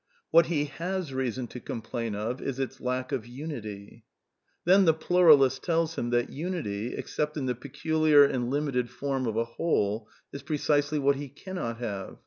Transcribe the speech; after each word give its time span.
What 0.31 0.47
he 0.47 0.65
has 0.65 1.13
reason 1.13 1.45
to 1.49 1.59
complain 1.59 2.15
of 2.15 2.41
is 2.41 2.59
its 2.59 2.81
lack 2.81 3.09
ot^iaaityr" 3.09 4.01
Then 4.65 4.85
the 4.85 4.95
pluralist 4.95 5.61
tells 5.61 5.93
him 5.95 6.09
that 6.09 6.31
unity, 6.31 6.95
except 6.95 7.37
in 7.37 7.45
the 7.45 7.53
peculiar 7.53 8.23
and 8.23 8.49
limited 8.49 8.89
form 8.89 9.27
of 9.27 9.35
a 9.37 9.45
Whole, 9.45 10.09
is 10.33 10.41
precisely 10.41 10.97
what 10.97 11.17
he 11.17 11.29
cannot 11.29 11.77
have. 11.77 12.17